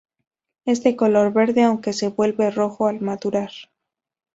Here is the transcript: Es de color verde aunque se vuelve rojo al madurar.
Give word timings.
Es 0.65 0.81
de 0.81 0.95
color 0.95 1.31
verde 1.31 1.61
aunque 1.63 1.93
se 1.93 2.07
vuelve 2.09 2.49
rojo 2.49 2.87
al 2.87 3.01
madurar. 3.01 3.51